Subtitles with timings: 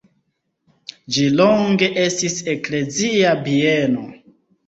[1.17, 4.09] Ĝi longe estis eklezia bieno.